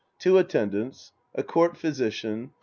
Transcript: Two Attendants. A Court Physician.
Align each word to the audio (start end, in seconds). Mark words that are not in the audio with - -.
Two 0.17 0.39
Attendants. 0.39 1.11
A 1.35 1.43
Court 1.43 1.77
Physician. 1.77 2.53